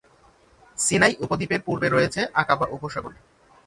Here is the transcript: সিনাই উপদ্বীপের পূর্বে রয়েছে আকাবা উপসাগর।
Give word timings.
সিনাই 0.77 1.13
উপদ্বীপের 1.23 1.61
পূর্বে 1.67 1.87
রয়েছে 1.89 2.21
আকাবা 2.41 2.65
উপসাগর। 2.67 3.13